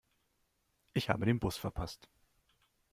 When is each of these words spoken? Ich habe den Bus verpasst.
Ich 0.93 1.11
habe 1.11 1.25
den 1.27 1.39
Bus 1.39 1.57
verpasst. 1.57 2.09